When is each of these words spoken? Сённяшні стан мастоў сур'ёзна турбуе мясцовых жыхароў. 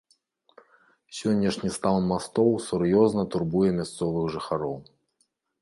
Сённяшні 1.17 1.69
стан 1.75 1.99
мастоў 2.13 2.49
сур'ёзна 2.69 3.29
турбуе 3.37 3.69
мясцовых 3.81 4.25
жыхароў. 4.39 4.77